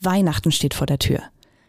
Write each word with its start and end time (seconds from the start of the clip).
Weihnachten 0.00 0.52
steht 0.52 0.74
vor 0.74 0.86
der 0.86 0.98
Tür. 0.98 1.22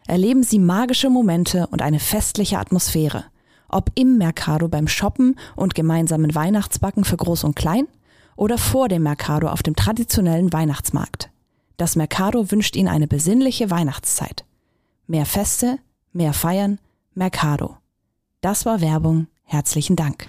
Erleben 0.08 0.44
Sie 0.44 0.60
magische 0.60 1.10
Momente 1.10 1.68
und 1.68 1.82
eine 1.82 2.00
festliche 2.00 2.60
Atmosphäre. 2.60 3.26
Ob 3.68 3.92
im 3.96 4.18
Mercado 4.18 4.68
beim 4.68 4.88
Shoppen 4.88 5.36
und 5.56 5.76
gemeinsamen 5.76 6.34
Weihnachtsbacken 6.34 7.04
für 7.04 7.18
Groß 7.18 7.44
und 7.44 7.56
Klein– 7.56 7.88
oder 8.40 8.58
vor 8.58 8.88
dem 8.88 9.04
Mercado 9.04 9.50
auf 9.50 9.64
dem 9.64 9.76
traditionellen 9.76 10.54
Weihnachtsmarkt. 10.54 11.30
Das 11.76 11.98
Mercado 11.98 12.52
wünscht 12.52 12.78
Ihnen 12.78 12.88
eine 12.88 13.06
besinnliche 13.06 13.70
Weihnachtszeit. 13.70 14.46
Mehr 15.08 15.26
Feste, 15.26 15.78
mehr 16.14 16.32
Feiern, 16.32 16.80
Mercado. 17.14 17.76
Das 18.40 18.66
war 18.66 18.80
Werbung. 18.80 19.28
Herzlichen 19.52 19.96
Dank. 19.96 20.28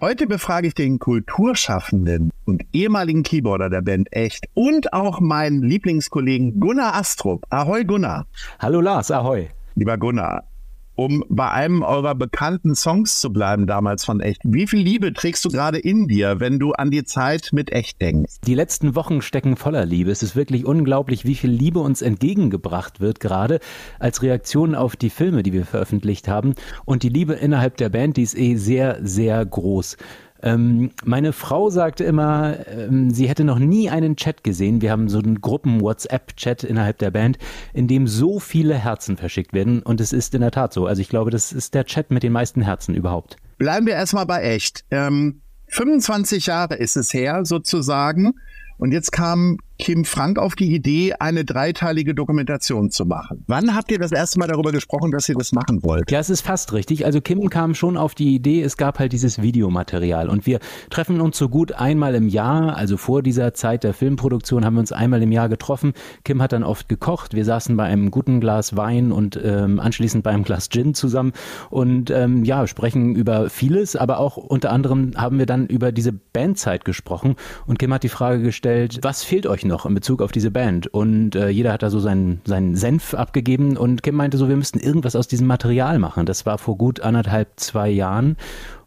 Heute 0.00 0.26
befrage 0.26 0.66
ich 0.66 0.74
den 0.74 0.98
Kulturschaffenden 0.98 2.30
und 2.46 2.62
ehemaligen 2.72 3.22
Keyboarder 3.22 3.68
der 3.68 3.82
Band 3.82 4.10
Echt 4.12 4.46
und 4.54 4.94
auch 4.94 5.20
meinen 5.20 5.62
Lieblingskollegen 5.62 6.58
Gunnar 6.58 6.94
Astrup. 6.94 7.44
Ahoi 7.50 7.84
Gunnar. 7.84 8.24
Hallo 8.58 8.80
Lars, 8.80 9.10
ahoi. 9.10 9.50
Lieber 9.74 9.98
Gunnar, 9.98 10.44
um 10.94 11.24
bei 11.28 11.50
einem 11.50 11.82
eurer 11.82 12.14
bekannten 12.14 12.74
Songs 12.74 13.20
zu 13.20 13.32
bleiben 13.32 13.66
damals 13.66 14.04
von 14.04 14.20
Echt. 14.20 14.40
Wie 14.44 14.66
viel 14.66 14.80
Liebe 14.80 15.12
trägst 15.12 15.44
du 15.44 15.48
gerade 15.48 15.78
in 15.78 16.08
dir, 16.08 16.40
wenn 16.40 16.58
du 16.58 16.72
an 16.72 16.90
die 16.90 17.04
Zeit 17.04 17.50
mit 17.52 17.72
Echt 17.72 18.00
denkst? 18.00 18.36
Die 18.46 18.54
letzten 18.54 18.94
Wochen 18.94 19.22
stecken 19.22 19.56
voller 19.56 19.86
Liebe. 19.86 20.10
Es 20.10 20.22
ist 20.22 20.36
wirklich 20.36 20.66
unglaublich, 20.66 21.24
wie 21.24 21.34
viel 21.34 21.50
Liebe 21.50 21.80
uns 21.80 22.02
entgegengebracht 22.02 23.00
wird, 23.00 23.20
gerade 23.20 23.60
als 23.98 24.22
Reaktion 24.22 24.74
auf 24.74 24.96
die 24.96 25.10
Filme, 25.10 25.42
die 25.42 25.52
wir 25.52 25.64
veröffentlicht 25.64 26.28
haben. 26.28 26.54
Und 26.84 27.02
die 27.02 27.08
Liebe 27.08 27.34
innerhalb 27.34 27.76
der 27.76 27.88
Band, 27.88 28.16
die 28.16 28.22
ist 28.22 28.36
eh 28.36 28.56
sehr, 28.56 28.98
sehr 29.02 29.44
groß. 29.44 29.96
Ähm, 30.42 30.90
meine 31.04 31.32
Frau 31.32 31.70
sagte 31.70 32.04
immer, 32.04 32.66
ähm, 32.66 33.10
sie 33.10 33.28
hätte 33.28 33.44
noch 33.44 33.58
nie 33.58 33.90
einen 33.90 34.16
Chat 34.16 34.42
gesehen. 34.42 34.82
Wir 34.82 34.90
haben 34.90 35.08
so 35.08 35.18
einen 35.18 35.40
Gruppen-WhatsApp-Chat 35.40 36.64
innerhalb 36.64 36.98
der 36.98 37.10
Band, 37.10 37.38
in 37.72 37.86
dem 37.86 38.06
so 38.06 38.40
viele 38.40 38.74
Herzen 38.74 39.16
verschickt 39.16 39.52
werden. 39.52 39.82
Und 39.82 40.00
es 40.00 40.12
ist 40.12 40.34
in 40.34 40.40
der 40.40 40.50
Tat 40.50 40.72
so. 40.72 40.86
Also 40.86 41.00
ich 41.00 41.08
glaube, 41.08 41.30
das 41.30 41.52
ist 41.52 41.74
der 41.74 41.84
Chat 41.84 42.10
mit 42.10 42.22
den 42.22 42.32
meisten 42.32 42.62
Herzen 42.62 42.94
überhaupt. 42.94 43.36
Bleiben 43.58 43.86
wir 43.86 43.94
erstmal 43.94 44.26
bei 44.26 44.42
echt. 44.42 44.84
Ähm, 44.90 45.42
25 45.68 46.46
Jahre 46.46 46.74
ist 46.74 46.96
es 46.96 47.14
her, 47.14 47.44
sozusagen. 47.44 48.34
Und 48.78 48.92
jetzt 48.92 49.12
kam 49.12 49.58
Kim 49.82 50.04
Frank 50.04 50.38
auf 50.38 50.54
die 50.54 50.74
Idee, 50.74 51.14
eine 51.18 51.44
dreiteilige 51.44 52.14
Dokumentation 52.14 52.90
zu 52.90 53.04
machen. 53.04 53.44
Wann 53.46 53.74
habt 53.74 53.90
ihr 53.90 53.98
das 53.98 54.12
erste 54.12 54.38
Mal 54.38 54.46
darüber 54.46 54.72
gesprochen, 54.72 55.10
dass 55.10 55.28
ihr 55.28 55.34
das 55.34 55.52
machen 55.52 55.82
wollt? 55.82 56.10
Ja, 56.10 56.20
es 56.20 56.30
ist 56.30 56.42
fast 56.42 56.72
richtig. 56.72 57.04
Also 57.04 57.20
Kim 57.20 57.50
kam 57.50 57.74
schon 57.74 57.96
auf 57.96 58.14
die 58.14 58.34
Idee, 58.34 58.62
es 58.62 58.76
gab 58.76 58.98
halt 58.98 59.12
dieses 59.12 59.42
Videomaterial 59.42 60.28
und 60.28 60.46
wir 60.46 60.60
treffen 60.90 61.20
uns 61.20 61.36
so 61.36 61.48
gut 61.48 61.72
einmal 61.72 62.14
im 62.14 62.28
Jahr, 62.28 62.76
also 62.76 62.96
vor 62.96 63.22
dieser 63.22 63.54
Zeit 63.54 63.82
der 63.82 63.92
Filmproduktion 63.92 64.64
haben 64.64 64.74
wir 64.74 64.80
uns 64.80 64.92
einmal 64.92 65.22
im 65.22 65.32
Jahr 65.32 65.48
getroffen. 65.48 65.94
Kim 66.24 66.40
hat 66.40 66.52
dann 66.52 66.62
oft 66.62 66.88
gekocht, 66.88 67.34
wir 67.34 67.44
saßen 67.44 67.76
bei 67.76 67.84
einem 67.84 68.10
guten 68.10 68.40
Glas 68.40 68.76
Wein 68.76 69.10
und 69.10 69.40
ähm, 69.42 69.80
anschließend 69.80 70.22
bei 70.22 70.30
einem 70.30 70.44
Glas 70.44 70.68
Gin 70.68 70.94
zusammen 70.94 71.32
und 71.70 72.10
ähm, 72.10 72.44
ja, 72.44 72.66
sprechen 72.66 73.16
über 73.16 73.50
vieles, 73.50 73.96
aber 73.96 74.18
auch 74.18 74.36
unter 74.36 74.70
anderem 74.70 75.12
haben 75.16 75.38
wir 75.38 75.46
dann 75.46 75.66
über 75.66 75.92
diese 75.92 76.12
Bandzeit 76.12 76.84
gesprochen 76.84 77.36
und 77.66 77.78
Kim 77.78 77.92
hat 77.92 78.04
die 78.04 78.08
Frage 78.08 78.42
gestellt, 78.42 78.92
gestellt, 78.92 78.98
was 79.02 79.24
fehlt 79.24 79.46
euch 79.46 79.64
noch 79.64 79.71
in 79.86 79.94
Bezug 79.94 80.22
auf 80.22 80.32
diese 80.32 80.50
Band? 80.50 80.86
Und 80.86 81.34
äh, 81.34 81.48
jeder 81.48 81.72
hat 81.72 81.82
da 81.82 81.90
so 81.90 82.00
seinen, 82.00 82.40
seinen 82.44 82.76
Senf 82.76 83.14
abgegeben 83.14 83.76
und 83.76 84.02
Kim 84.02 84.14
meinte 84.14 84.38
so, 84.38 84.48
wir 84.48 84.56
müssten 84.56 84.78
irgendwas 84.78 85.16
aus 85.16 85.28
diesem 85.28 85.46
Material 85.46 85.98
machen. 85.98 86.26
Das 86.26 86.46
war 86.46 86.58
vor 86.58 86.76
gut 86.76 87.00
anderthalb, 87.00 87.48
zwei 87.56 87.88
Jahren. 87.90 88.36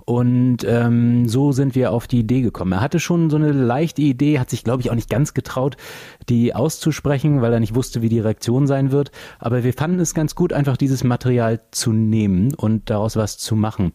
Und 0.05 0.57
ähm, 0.65 1.27
so 1.27 1.51
sind 1.51 1.73
wir 1.73 1.91
auf 1.91 2.05
die 2.05 2.19
Idee 2.19 2.41
gekommen. 2.41 2.73
Er 2.73 2.81
hatte 2.81 2.99
schon 2.99 3.31
so 3.31 3.37
eine 3.37 3.51
leichte 3.51 4.03
Idee, 4.03 4.37
hat 4.37 4.51
sich, 4.51 4.63
glaube 4.63 4.81
ich, 4.81 4.91
auch 4.91 4.95
nicht 4.95 5.09
ganz 5.09 5.33
getraut, 5.33 5.77
die 6.29 6.53
auszusprechen, 6.53 7.41
weil 7.41 7.51
er 7.51 7.59
nicht 7.59 7.73
wusste, 7.73 8.03
wie 8.03 8.09
die 8.09 8.19
Reaktion 8.19 8.67
sein 8.67 8.91
wird. 8.91 9.11
Aber 9.39 9.63
wir 9.63 9.73
fanden 9.73 9.99
es 9.99 10.13
ganz 10.13 10.35
gut, 10.35 10.53
einfach 10.53 10.77
dieses 10.77 11.03
Material 11.03 11.59
zu 11.71 11.91
nehmen 11.91 12.53
und 12.53 12.91
daraus 12.91 13.15
was 13.15 13.39
zu 13.39 13.55
machen. 13.55 13.93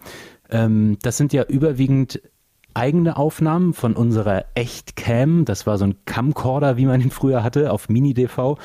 Ähm, 0.50 0.98
das 1.02 1.16
sind 1.16 1.32
ja 1.32 1.44
überwiegend 1.44 2.20
eigene 2.74 3.16
Aufnahmen 3.16 3.74
von 3.74 3.94
unserer 3.94 4.44
Echtcam. 4.54 5.44
Das 5.44 5.66
war 5.66 5.78
so 5.78 5.84
ein 5.84 5.96
Camcorder, 6.04 6.76
wie 6.76 6.86
man 6.86 7.00
ihn 7.00 7.10
früher 7.10 7.42
hatte, 7.42 7.72
auf 7.72 7.88
Mini-DV. 7.88 8.56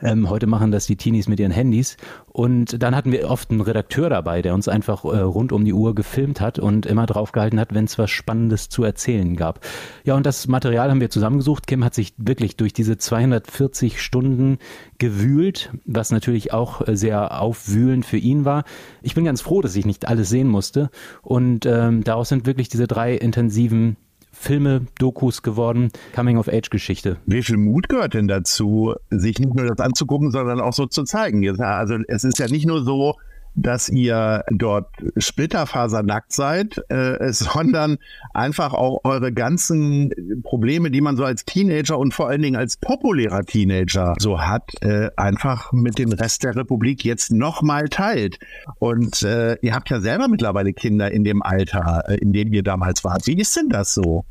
Ähm, 0.00 0.30
heute 0.30 0.46
machen 0.46 0.70
das 0.70 0.86
die 0.86 0.96
Teenies 0.96 1.28
mit 1.28 1.40
ihren 1.40 1.50
Handys. 1.52 1.96
Und 2.38 2.84
dann 2.84 2.94
hatten 2.94 3.10
wir 3.10 3.28
oft 3.28 3.50
einen 3.50 3.62
Redakteur 3.62 4.08
dabei, 4.08 4.42
der 4.42 4.54
uns 4.54 4.68
einfach 4.68 5.04
äh, 5.04 5.18
rund 5.18 5.50
um 5.50 5.64
die 5.64 5.72
Uhr 5.72 5.96
gefilmt 5.96 6.40
hat 6.40 6.60
und 6.60 6.86
immer 6.86 7.04
draufgehalten 7.04 7.58
hat, 7.58 7.74
wenn 7.74 7.86
es 7.86 7.98
was 7.98 8.12
Spannendes 8.12 8.68
zu 8.68 8.84
erzählen 8.84 9.34
gab. 9.34 9.58
Ja, 10.04 10.14
und 10.14 10.24
das 10.24 10.46
Material 10.46 10.88
haben 10.88 11.00
wir 11.00 11.10
zusammengesucht. 11.10 11.66
Kim 11.66 11.82
hat 11.82 11.96
sich 11.96 12.14
wirklich 12.16 12.56
durch 12.56 12.72
diese 12.72 12.96
240 12.96 14.00
Stunden 14.00 14.58
gewühlt, 14.98 15.72
was 15.84 16.12
natürlich 16.12 16.52
auch 16.52 16.86
äh, 16.86 16.96
sehr 16.96 17.40
aufwühlend 17.40 18.06
für 18.06 18.18
ihn 18.18 18.44
war. 18.44 18.62
Ich 19.02 19.16
bin 19.16 19.24
ganz 19.24 19.40
froh, 19.40 19.60
dass 19.60 19.74
ich 19.74 19.84
nicht 19.84 20.06
alles 20.06 20.28
sehen 20.28 20.46
musste. 20.46 20.90
Und 21.22 21.66
ähm, 21.66 22.04
daraus 22.04 22.28
sind 22.28 22.46
wirklich 22.46 22.68
diese 22.68 22.86
drei 22.86 23.16
intensiven 23.16 23.96
Filme, 24.40 24.86
Dokus 24.98 25.42
geworden, 25.42 25.90
Coming-of-Age-Geschichte. 26.14 27.16
Wie 27.26 27.42
viel 27.42 27.56
Mut 27.56 27.88
gehört 27.88 28.14
denn 28.14 28.28
dazu, 28.28 28.94
sich 29.10 29.38
nicht 29.40 29.52
nur 29.52 29.66
das 29.66 29.80
anzugucken, 29.80 30.30
sondern 30.30 30.60
auch 30.60 30.72
so 30.72 30.86
zu 30.86 31.02
zeigen? 31.02 31.60
Also 31.60 31.98
es 32.06 32.22
ist 32.22 32.38
ja 32.38 32.46
nicht 32.46 32.64
nur 32.64 32.84
so, 32.84 33.16
dass 33.54 33.88
ihr 33.88 34.44
dort 34.50 34.88
splitterfasernackt 35.16 36.32
seid, 36.32 36.80
äh, 36.88 37.32
sondern 37.32 37.98
einfach 38.34 38.74
auch 38.74 39.00
eure 39.04 39.32
ganzen 39.32 40.10
Probleme, 40.42 40.90
die 40.90 41.00
man 41.00 41.16
so 41.16 41.24
als 41.24 41.44
Teenager 41.44 41.98
und 41.98 42.14
vor 42.14 42.28
allen 42.28 42.42
Dingen 42.42 42.56
als 42.56 42.76
populärer 42.76 43.44
Teenager 43.44 44.14
so 44.18 44.40
hat, 44.40 44.70
äh, 44.82 45.10
einfach 45.16 45.72
mit 45.72 45.98
dem 45.98 46.12
Rest 46.12 46.44
der 46.44 46.56
Republik 46.56 47.04
jetzt 47.04 47.30
nochmal 47.30 47.88
teilt. 47.88 48.38
Und 48.78 49.22
äh, 49.22 49.56
ihr 49.60 49.74
habt 49.74 49.90
ja 49.90 50.00
selber 50.00 50.28
mittlerweile 50.28 50.72
Kinder 50.72 51.10
in 51.10 51.24
dem 51.24 51.42
Alter, 51.42 52.04
äh, 52.08 52.16
in 52.16 52.32
dem 52.32 52.52
ihr 52.52 52.62
damals 52.62 53.04
wart. 53.04 53.26
Wie 53.26 53.38
ist 53.38 53.56
denn 53.56 53.68
das 53.68 53.94
so? 53.94 54.24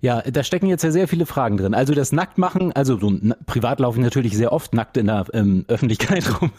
Ja, 0.00 0.22
da 0.22 0.42
stecken 0.42 0.66
jetzt 0.66 0.84
ja 0.84 0.90
sehr 0.90 1.08
viele 1.08 1.26
Fragen 1.26 1.56
drin. 1.56 1.74
Also 1.74 1.94
das 1.94 2.12
Nacktmachen, 2.12 2.72
also 2.72 2.98
so, 2.98 3.12
privat 3.46 3.80
laufe 3.80 3.98
ich 3.98 4.04
natürlich 4.04 4.36
sehr 4.36 4.52
oft 4.52 4.74
nackt 4.74 4.96
in 4.96 5.06
der 5.06 5.26
ähm, 5.32 5.64
Öffentlichkeit 5.68 6.24
rum. 6.40 6.52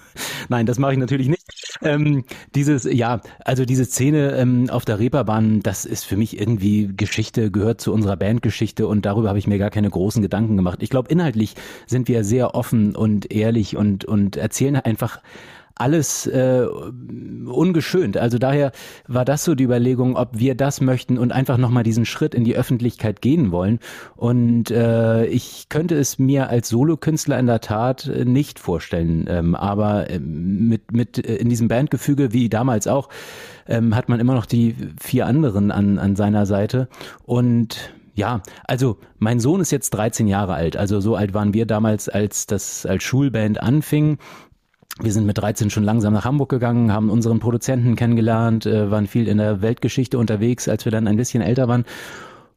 Nein, 0.49 0.65
das 0.65 0.79
mache 0.79 0.93
ich 0.93 0.99
natürlich 0.99 1.27
nicht. 1.27 1.43
Ähm, 1.81 2.23
dieses, 2.53 2.85
ja, 2.85 3.21
also 3.43 3.65
diese 3.65 3.85
Szene 3.85 4.35
ähm, 4.37 4.69
auf 4.69 4.85
der 4.85 4.99
Reeperbahn, 4.99 5.61
das 5.61 5.85
ist 5.85 6.05
für 6.05 6.17
mich 6.17 6.39
irgendwie 6.39 6.89
Geschichte, 6.95 7.51
gehört 7.51 7.81
zu 7.81 7.93
unserer 7.93 8.15
Bandgeschichte 8.15 8.87
und 8.87 9.05
darüber 9.05 9.29
habe 9.29 9.39
ich 9.39 9.47
mir 9.47 9.57
gar 9.57 9.69
keine 9.69 9.89
großen 9.89 10.21
Gedanken 10.21 10.55
gemacht. 10.55 10.79
Ich 10.81 10.89
glaube, 10.89 11.09
inhaltlich 11.09 11.55
sind 11.85 12.07
wir 12.07 12.23
sehr 12.23 12.55
offen 12.55 12.95
und 12.95 13.31
ehrlich 13.31 13.75
und, 13.75 14.05
und 14.05 14.37
erzählen 14.37 14.77
einfach 14.77 15.19
alles 15.75 16.25
äh, 16.27 16.65
ungeschönt. 17.45 18.17
Also 18.17 18.37
daher 18.37 18.71
war 19.07 19.25
das 19.25 19.43
so 19.43 19.55
die 19.55 19.65
Überlegung, 19.65 20.15
ob 20.15 20.37
wir 20.39 20.55
das 20.55 20.79
möchten 20.81 21.17
und 21.17 21.31
einfach 21.31 21.57
nochmal 21.57 21.83
diesen 21.83 22.05
Schritt 22.05 22.33
in 22.33 22.45
die 22.45 22.55
Öffentlichkeit 22.55 23.21
gehen 23.21 23.51
wollen. 23.51 23.79
Und 24.15 24.71
äh, 24.71 25.25
ich 25.25 25.67
könnte 25.69 25.95
es 25.95 26.17
mir 26.17 26.49
als 26.49 26.69
Solokünstler 26.69 27.37
in 27.37 27.47
der 27.47 27.59
Tat 27.59 28.09
nicht 28.23 28.59
vorstellen. 28.59 29.25
Ähm, 29.27 29.55
aber 29.55 30.09
ähm, 30.09 30.69
mit, 30.69 30.93
mit 30.93 31.17
äh, 31.17 31.35
in 31.35 31.49
diesem 31.49 31.67
Bandgefüge, 31.67 32.31
wie 32.31 32.47
damals 32.47 32.87
auch, 32.87 33.09
ähm, 33.67 33.95
hat 33.95 34.07
man 34.07 34.19
immer 34.19 34.33
noch 34.33 34.45
die 34.45 34.75
vier 34.99 35.25
anderen 35.25 35.71
an, 35.71 35.99
an 35.99 36.15
seiner 36.15 36.45
Seite. 36.45 36.87
Und 37.23 37.93
ja, 38.15 38.41
also 38.63 38.97
mein 39.19 39.41
Sohn 39.41 39.59
ist 39.59 39.71
jetzt 39.71 39.89
13 39.89 40.27
Jahre 40.27 40.53
alt. 40.53 40.77
Also 40.77 41.01
so 41.01 41.15
alt 41.15 41.33
waren 41.33 41.53
wir 41.53 41.65
damals, 41.65 42.07
als 42.07 42.47
das 42.47 42.85
als 42.85 43.03
Schulband 43.03 43.61
anfing. 43.61 44.17
Wir 45.01 45.11
sind 45.11 45.25
mit 45.25 45.37
13 45.37 45.69
schon 45.69 45.83
langsam 45.83 46.13
nach 46.13 46.23
Hamburg 46.23 46.49
gegangen, 46.49 46.93
haben 46.93 47.09
unseren 47.09 47.39
Produzenten 47.39 47.95
kennengelernt, 47.95 48.65
äh, 48.65 48.89
waren 48.89 49.07
viel 49.07 49.27
in 49.27 49.37
der 49.37 49.61
Weltgeschichte 49.61 50.17
unterwegs, 50.17 50.69
als 50.69 50.85
wir 50.85 50.91
dann 50.91 51.07
ein 51.07 51.17
bisschen 51.17 51.41
älter 51.41 51.67
waren. 51.67 51.83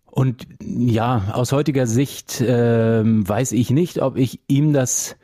Und 0.07 0.47
ja, 0.61 1.31
aus 1.33 1.53
heutiger 1.53 1.87
Sicht 1.87 2.41
äh, 2.41 3.03
weiß 3.05 3.53
ich 3.53 3.71
nicht, 3.71 4.01
ob 4.01 4.17
ich 4.17 4.41
ihm 4.47 4.73
das 4.73 5.17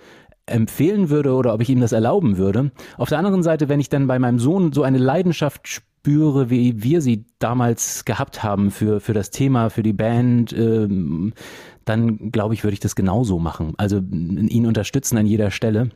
empfehlen 0.47 1.09
würde 1.09 1.35
oder 1.35 1.55
ob 1.55 1.63
ich 1.63 1.71
ihm 1.71 1.81
das 1.81 1.93
erlauben 1.93 2.37
würde. 2.37 2.71
Auf 2.99 3.09
der 3.09 3.19
anderen 3.19 3.43
Seite, 3.43 3.69
wenn 3.69 3.81
ich 3.81 3.89
dann 3.89 4.07
bei 4.07 4.19
meinem 4.19 4.39
Sohn 4.39 4.73
so 4.73 4.83
eine 4.83 4.99
Leidenschaft 4.99 5.69
spüre, 5.69 6.51
wie 6.51 6.83
wir 6.83 7.01
sie 7.01 7.25
damals 7.39 8.05
gehabt 8.05 8.43
haben 8.43 8.71
für, 8.71 9.01
für 9.01 9.15
das 9.15 9.31
Thema, 9.31 9.71
für 9.71 9.83
die 9.83 9.95
Band, 9.95 10.53
ähm, 10.53 11.33
dann 11.85 12.31
glaube 12.31 12.55
ich, 12.55 12.63
würde 12.63 12.75
ich 12.75 12.81
das 12.81 12.95
genauso 12.95 13.39
machen. 13.39 13.75
Also 13.79 13.99
ihn 13.99 14.67
unterstützen 14.67 15.17
an 15.17 15.27
jeder 15.27 15.51
Stelle. 15.51 15.91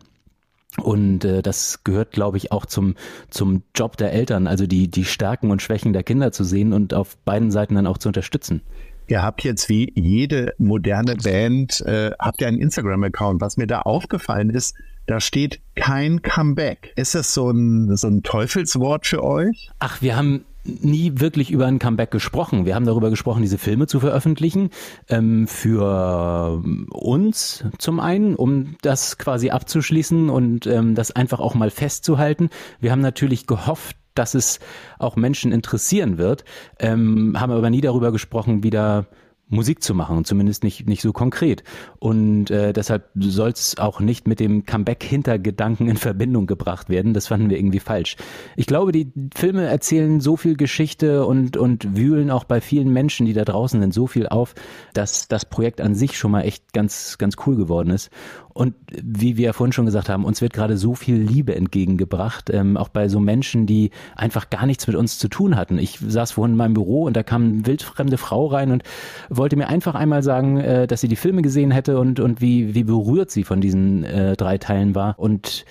Und 0.77 1.25
äh, 1.25 1.43
das 1.43 1.83
gehört, 1.83 2.13
glaube 2.13 2.37
ich, 2.37 2.53
auch 2.53 2.67
zum, 2.67 2.95
zum 3.31 3.63
Job 3.75 3.97
der 3.97 4.13
Eltern, 4.13 4.47
also 4.47 4.67
die, 4.67 4.89
die 4.89 5.05
Stärken 5.05 5.51
und 5.51 5.63
Schwächen 5.63 5.93
der 5.93 6.03
Kinder 6.03 6.31
zu 6.31 6.45
sehen 6.45 6.73
und 6.73 6.95
auf 6.95 7.17
beiden 7.19 7.51
Seiten 7.51 7.75
dann 7.75 7.87
auch 7.87 7.99
zu 7.99 8.09
unterstützen. 8.09 8.63
Ihr 9.09 9.23
habt 9.23 9.43
jetzt 9.43 9.71
wie 9.71 9.91
jede 9.95 10.55
moderne 10.59 11.17
Band, 11.17 11.81
äh, 11.81 12.11
habt 12.19 12.43
ihr 12.43 12.49
einen 12.49 12.61
Instagram-Account. 12.61 13.41
Was 13.41 13.57
mir 13.57 13.67
da 13.67 13.81
aufgefallen 13.81 14.51
ist, 14.51 14.77
da 15.07 15.21
steht 15.21 15.61
kein 15.75 16.21
Comeback. 16.21 16.93
Ist 16.95 17.15
das 17.15 17.33
so 17.33 17.51
ein, 17.51 17.97
so 17.97 18.07
ein 18.09 18.23
Teufelswort 18.23 19.07
für 19.07 19.25
euch? 19.25 19.71
Ach, 19.79 20.03
wir 20.03 20.17
haben 20.17 20.45
nie 20.69 21.13
wirklich 21.17 21.51
über 21.51 21.67
ein 21.67 21.79
Comeback 21.79 22.11
gesprochen. 22.11 22.67
Wir 22.67 22.75
haben 22.75 22.87
darüber 22.87 23.11
gesprochen, 23.11 23.43
diese 23.43 23.59
Filme 23.59 23.87
zu 23.87 24.01
veröffentlichen. 24.01 24.71
Ähm, 25.09 25.47
für 25.47 26.63
uns 26.91 27.65
zum 27.79 28.01
einen, 28.01 28.35
um 28.37 28.77
das 28.83 29.19
quasi 29.19 29.51
abzuschließen 29.51 30.31
und 30.31 30.67
ähm, 30.67 30.95
das 30.95 31.11
einfach 31.11 31.41
auch 31.41 31.55
mal 31.55 31.71
festzuhalten. 31.71 32.51
Wir 32.81 32.93
haben 32.93 33.01
natürlich 33.01 33.47
gehofft, 33.47 33.97
dass 34.15 34.35
es 34.35 34.59
auch 34.99 35.17
Menschen 35.17 35.53
interessieren 35.53 36.19
wird, 36.19 36.45
ähm, 36.79 37.41
haben 37.41 37.53
aber 37.53 37.71
nie 37.71 37.81
darüber 37.81 38.13
gesprochen, 38.13 38.63
wieder 38.63 39.07
Musik 39.49 39.83
zu 39.83 39.95
machen, 39.95 40.25
zumindest 40.25 40.63
nicht, 40.63 40.87
nicht 40.87 41.03
so 41.03 41.13
konkret. 41.13 41.65
Und 41.99 42.51
äh, 42.51 42.73
deshalb 42.73 43.09
soll 43.19 43.51
es 43.51 43.79
auch 43.79 44.01
nicht 44.01 44.29
mit 44.29 44.41
dem 44.41 44.67
Comeback-Hintergedanken 44.67 45.89
in 45.89 45.97
Verbindung 45.97 46.47
gebracht 46.47 46.89
werden. 46.89 47.15
Das 47.15 47.29
fanden 47.29 47.49
wir 47.49 47.59
irgendwie 47.59 47.81
falsch. 47.81 48.17
Ich 48.57 48.67
glaube, 48.67 48.93
die 48.93 49.11
Filme 49.35 49.67
erzählen 49.67 50.21
so 50.21 50.37
viel 50.37 50.57
Geschichte 50.57 51.25
und, 51.25 51.57
und 51.57 51.97
wühlen 51.97 52.31
auch 52.31 52.45
bei 52.45 52.61
vielen 52.61 52.93
Menschen, 52.93 53.27
die 53.27 53.33
da 53.33 53.45
draußen 53.45 53.81
sind, 53.81 53.95
so 53.95 54.07
viel 54.07 54.29
auf, 54.29 54.55
dass 54.93 55.29
das 55.29 55.45
Projekt 55.45 55.81
an 55.81 55.95
sich 55.95 56.19
schon 56.19 56.31
mal 56.31 56.43
echt 56.43 56.73
ganz, 56.73 57.17
ganz 57.19 57.37
cool 57.47 57.57
geworden 57.57 57.91
ist. 57.91 58.11
Und 58.59 58.75
wie 58.91 59.37
wir 59.37 59.53
vorhin 59.53 59.71
schon 59.73 59.87
gesagt 59.87 60.09
haben, 60.09 60.25
uns 60.25 60.43
wird 60.43 60.53
gerade 60.53 60.77
so 60.77 60.97
viel 60.97 61.15
Liebe 61.15 61.55
entgegengebracht, 61.55 62.51
ähm, 62.51 62.77
auch 62.77 62.89
bei 62.89 63.09
so 63.09 63.21
Menschen, 63.21 63.67
die 63.67 63.93
einfach 64.17 64.51
gar 64.51 64.67
nichts 64.67 64.89
mit 64.89 64.97
uns 64.97 65.17
zu 65.17 65.29
tun 65.29 65.55
hatten. 65.55 65.79
Ich 65.79 66.01
saß 66.05 66.33
vorhin 66.33 66.55
in 66.55 66.57
meinem 66.57 66.75
Büro 66.75 67.05
und 67.05 67.17
da 67.17 67.23
kam 67.23 67.45
eine 67.45 67.67
wildfremde 67.67 68.19
Frau 68.19 68.47
rein 68.47 68.73
und 68.73 68.83
wollte 69.29 69.55
mir 69.55 69.69
einfach 69.69 69.95
einmal 69.95 70.25
sagen, 70.25 70.59
äh, 70.59 70.89
dass 70.89 71.01
sie 71.01 71.07
die 71.07 71.15
Filme 71.15 71.43
gesehen 71.43 71.71
hätte 71.71 72.01
und, 72.01 72.19
und 72.19 72.41
wie, 72.41 72.75
wie 72.75 72.83
berührt 72.83 73.31
sie 73.31 73.45
von 73.45 73.61
diesen 73.61 74.03
äh, 74.03 74.35
drei 74.35 74.59
Teilen 74.59 74.97
war. 74.97 75.17
Und 75.21 75.65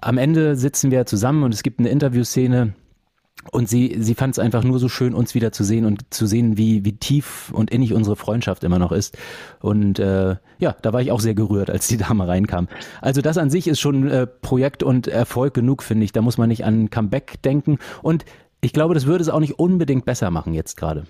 am 0.00 0.18
Ende 0.18 0.56
sitzen 0.56 0.90
wir 0.90 1.06
zusammen 1.06 1.44
und 1.44 1.54
es 1.54 1.62
gibt 1.62 1.78
eine 1.78 1.90
Interviewszene, 1.90 2.72
und 3.50 3.68
sie, 3.68 3.96
sie 3.98 4.14
fand 4.14 4.34
es 4.34 4.38
einfach 4.38 4.64
nur 4.64 4.78
so 4.78 4.88
schön, 4.88 5.14
uns 5.14 5.34
wieder 5.34 5.52
zu 5.52 5.64
sehen 5.64 5.84
und 5.84 6.12
zu 6.12 6.26
sehen, 6.26 6.56
wie, 6.56 6.84
wie 6.84 6.96
tief 6.96 7.50
und 7.52 7.70
innig 7.70 7.92
unsere 7.92 8.16
Freundschaft 8.16 8.64
immer 8.64 8.78
noch 8.78 8.92
ist. 8.92 9.16
Und 9.60 9.98
äh, 9.98 10.36
ja, 10.58 10.76
da 10.82 10.92
war 10.92 11.00
ich 11.00 11.12
auch 11.12 11.20
sehr 11.20 11.34
gerührt, 11.34 11.70
als 11.70 11.88
die 11.88 11.96
Dame 11.96 12.26
reinkam. 12.26 12.68
Also 13.00 13.20
das 13.20 13.38
an 13.38 13.50
sich 13.50 13.68
ist 13.68 13.80
schon 13.80 14.08
äh, 14.08 14.26
Projekt 14.26 14.82
und 14.82 15.06
Erfolg 15.06 15.54
genug, 15.54 15.82
finde 15.82 16.04
ich. 16.04 16.12
Da 16.12 16.22
muss 16.22 16.38
man 16.38 16.48
nicht 16.48 16.64
an 16.64 16.90
Comeback 16.90 17.42
denken. 17.42 17.78
Und 18.02 18.24
ich 18.60 18.72
glaube, 18.72 18.94
das 18.94 19.06
würde 19.06 19.22
es 19.22 19.28
auch 19.28 19.40
nicht 19.40 19.58
unbedingt 19.58 20.04
besser 20.04 20.30
machen 20.30 20.54
jetzt 20.54 20.76
gerade. 20.76 21.04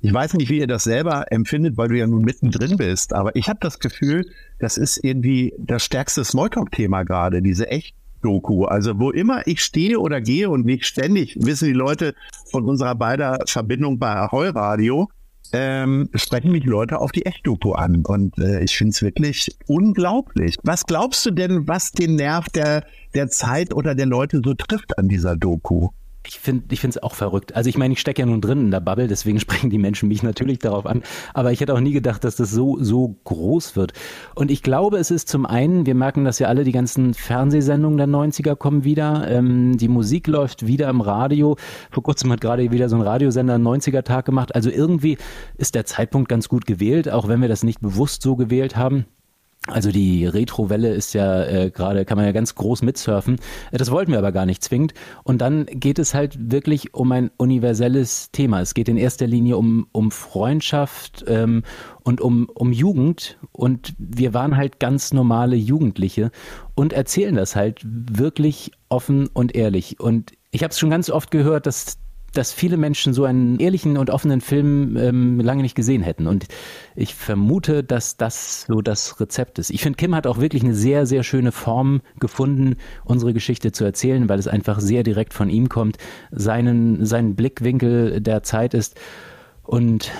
Ich 0.00 0.12
weiß 0.12 0.34
nicht, 0.34 0.50
wie 0.50 0.58
ihr 0.58 0.66
das 0.66 0.84
selber 0.84 1.32
empfindet, 1.32 1.76
weil 1.76 1.88
du 1.88 1.96
ja 1.96 2.06
nun 2.06 2.22
mittendrin 2.22 2.76
bist, 2.76 3.12
aber 3.12 3.34
ich 3.34 3.48
habe 3.48 3.58
das 3.60 3.78
Gefühl, 3.78 4.26
das 4.58 4.76
ist 4.76 5.02
irgendwie 5.02 5.54
das 5.58 5.82
stärkste 5.82 6.22
Smalltalk-Thema 6.22 7.04
gerade, 7.04 7.42
diese 7.42 7.68
echt 7.68 7.96
Doku. 8.22 8.64
Also 8.64 8.98
wo 8.98 9.10
immer 9.10 9.46
ich 9.46 9.62
stehe 9.62 9.98
oder 10.00 10.20
gehe 10.20 10.50
und 10.50 10.64
nicht 10.64 10.86
ständig, 10.86 11.36
wissen 11.40 11.66
die 11.66 11.74
Leute 11.74 12.14
von 12.50 12.64
unserer 12.64 12.94
beider 12.94 13.38
Verbindung 13.46 13.98
bei 13.98 14.14
Ahoi 14.14 14.48
Radio, 14.48 15.08
ähm, 15.52 16.08
sprechen 16.14 16.50
mich 16.50 16.64
Leute 16.64 17.00
auf 17.00 17.12
die 17.12 17.26
Echt-Doku 17.26 17.72
an. 17.72 18.04
Und 18.04 18.38
äh, 18.38 18.62
ich 18.62 18.76
finde 18.76 18.90
es 18.90 19.02
wirklich 19.02 19.56
unglaublich. 19.66 20.56
Was 20.62 20.86
glaubst 20.86 21.24
du 21.26 21.30
denn, 21.30 21.68
was 21.68 21.92
den 21.92 22.16
Nerv 22.16 22.48
der, 22.50 22.84
der 23.14 23.28
Zeit 23.28 23.74
oder 23.74 23.94
der 23.94 24.06
Leute 24.06 24.40
so 24.44 24.54
trifft 24.54 24.98
an 24.98 25.08
dieser 25.08 25.36
Doku? 25.36 25.90
Ich 26.26 26.38
finde 26.38 26.64
ich 26.70 26.80
finde 26.80 26.98
es 26.98 27.02
auch 27.02 27.14
verrückt. 27.14 27.54
Also 27.54 27.68
ich 27.68 27.78
meine, 27.78 27.94
ich 27.94 28.00
stecke 28.00 28.22
ja 28.22 28.26
nun 28.26 28.40
drin 28.40 28.60
in 28.60 28.70
der 28.70 28.80
Bubble, 28.80 29.08
deswegen 29.08 29.40
sprechen 29.46 29.70
die 29.70 29.78
Menschen 29.78 30.08
mich 30.08 30.22
natürlich 30.22 30.58
darauf 30.58 30.86
an. 30.86 31.02
Aber 31.34 31.52
ich 31.52 31.60
hätte 31.60 31.74
auch 31.74 31.80
nie 31.80 31.92
gedacht, 31.92 32.24
dass 32.24 32.36
das 32.36 32.50
so, 32.50 32.78
so 32.80 33.16
groß 33.24 33.76
wird. 33.76 33.92
Und 34.34 34.50
ich 34.50 34.62
glaube, 34.62 34.98
es 34.98 35.10
ist 35.10 35.28
zum 35.28 35.46
einen, 35.46 35.86
wir 35.86 35.94
merken 35.94 36.24
dass 36.24 36.38
ja 36.38 36.48
alle, 36.48 36.64
die 36.64 36.72
ganzen 36.72 37.14
Fernsehsendungen 37.14 37.98
der 37.98 38.08
90er 38.08 38.56
kommen 38.56 38.84
wieder. 38.84 39.28
Ähm, 39.30 39.76
die 39.78 39.88
Musik 39.88 40.26
läuft 40.26 40.66
wieder 40.66 40.88
im 40.88 41.00
Radio. 41.00 41.56
Vor 41.90 42.02
kurzem 42.02 42.32
hat 42.32 42.40
gerade 42.40 42.70
wieder 42.70 42.88
so 42.88 42.96
ein 42.96 43.02
Radiosender 43.02 43.54
einen 43.54 43.66
90er-Tag 43.66 44.24
gemacht. 44.24 44.54
Also 44.54 44.70
irgendwie 44.70 45.18
ist 45.56 45.74
der 45.74 45.86
Zeitpunkt 45.86 46.28
ganz 46.28 46.48
gut 46.48 46.66
gewählt, 46.66 47.08
auch 47.08 47.28
wenn 47.28 47.40
wir 47.40 47.48
das 47.48 47.62
nicht 47.62 47.80
bewusst 47.80 48.22
so 48.22 48.36
gewählt 48.36 48.76
haben. 48.76 49.06
Also 49.66 49.90
die 49.90 50.26
Retrowelle 50.26 50.94
ist 50.94 51.12
ja 51.12 51.44
äh, 51.44 51.70
gerade, 51.70 52.04
kann 52.04 52.16
man 52.16 52.24
ja 52.24 52.32
ganz 52.32 52.54
groß 52.54 52.82
mitsurfen. 52.82 53.36
Das 53.72 53.90
wollten 53.90 54.12
wir 54.12 54.18
aber 54.18 54.30
gar 54.32 54.46
nicht 54.46 54.62
zwingend. 54.62 54.94
Und 55.24 55.40
dann 55.40 55.66
geht 55.66 55.98
es 55.98 56.14
halt 56.14 56.52
wirklich 56.52 56.94
um 56.94 57.10
ein 57.10 57.30
universelles 57.36 58.30
Thema. 58.30 58.60
Es 58.60 58.74
geht 58.74 58.88
in 58.88 58.96
erster 58.96 59.26
Linie 59.26 59.56
um, 59.56 59.88
um 59.90 60.10
Freundschaft 60.12 61.24
ähm, 61.26 61.64
und 62.04 62.20
um, 62.20 62.48
um 62.54 62.72
Jugend. 62.72 63.38
Und 63.52 63.94
wir 63.98 64.34
waren 64.34 64.56
halt 64.56 64.78
ganz 64.78 65.12
normale 65.12 65.56
Jugendliche 65.56 66.30
und 66.74 66.92
erzählen 66.92 67.34
das 67.34 67.56
halt 67.56 67.80
wirklich 67.84 68.70
offen 68.88 69.28
und 69.32 69.56
ehrlich. 69.56 69.98
Und 69.98 70.32
ich 70.52 70.62
habe 70.62 70.70
es 70.70 70.78
schon 70.78 70.90
ganz 70.90 71.10
oft 71.10 71.30
gehört, 71.32 71.66
dass 71.66 71.98
dass 72.36 72.52
viele 72.52 72.76
Menschen 72.76 73.14
so 73.14 73.24
einen 73.24 73.58
ehrlichen 73.58 73.96
und 73.96 74.10
offenen 74.10 74.40
Film 74.40 74.96
ähm, 74.96 75.40
lange 75.40 75.62
nicht 75.62 75.74
gesehen 75.74 76.02
hätten. 76.02 76.26
Und 76.26 76.46
ich 76.94 77.14
vermute, 77.14 77.82
dass 77.82 78.16
das 78.16 78.62
so 78.68 78.82
das 78.82 79.20
Rezept 79.20 79.58
ist. 79.58 79.70
Ich 79.70 79.82
finde, 79.82 79.96
Kim 79.96 80.14
hat 80.14 80.26
auch 80.26 80.38
wirklich 80.38 80.62
eine 80.62 80.74
sehr, 80.74 81.06
sehr 81.06 81.22
schöne 81.22 81.52
Form 81.52 82.00
gefunden, 82.18 82.76
unsere 83.04 83.32
Geschichte 83.32 83.72
zu 83.72 83.84
erzählen, 83.84 84.28
weil 84.28 84.38
es 84.38 84.48
einfach 84.48 84.80
sehr 84.80 85.02
direkt 85.02 85.34
von 85.34 85.48
ihm 85.48 85.68
kommt, 85.68 85.96
seinen, 86.30 87.04
seinen 87.04 87.34
Blickwinkel 87.34 88.20
der 88.20 88.42
Zeit 88.42 88.74
ist. 88.74 88.98
Und 89.62 90.10